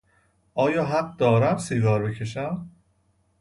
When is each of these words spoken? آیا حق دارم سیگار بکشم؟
آیا 0.53 0.85
حق 0.85 1.17
دارم 1.17 1.57
سیگار 1.57 2.03
بکشم؟ 2.03 2.69